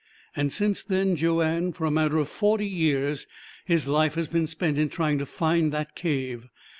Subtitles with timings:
[0.35, 3.27] And since then, Joanne for a matter of forty years
[3.65, 6.47] his life has been spent in trying to find that cave.